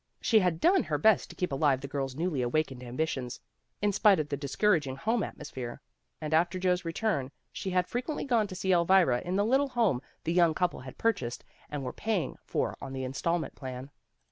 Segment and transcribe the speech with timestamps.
[0.19, 3.39] She had done her best to keep alive the girl 's newly awakened ambitions,
[3.83, 5.79] in spite of the discouraging home atmosphere.
[6.19, 10.01] And after Joe's return she had frequently gone to see Elvira in the little home
[10.23, 13.91] the young couple had purchased, and were pay ing for on the installment plan.